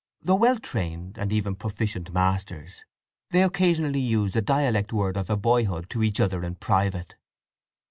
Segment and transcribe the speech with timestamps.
[0.23, 2.85] Though well trained and even proficient masters,
[3.29, 7.13] they occasionally used a dialect word of their boyhood to each other in private.